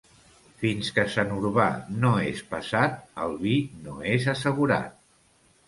Fins 0.61 0.87
que 0.95 1.03
Sant 1.15 1.33
Urbà 1.35 1.67
no 1.99 2.15
és 2.31 2.41
passat 2.55 2.99
el 3.29 3.39
vi 3.47 3.55
no 3.85 4.01
és 4.17 4.29
assegurat. 4.37 5.01